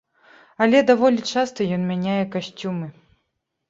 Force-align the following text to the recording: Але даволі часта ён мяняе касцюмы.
Але 0.65 0.81
даволі 0.89 1.27
часта 1.35 1.71
ён 1.79 1.87
мяняе 1.93 2.19
касцюмы. 2.41 2.95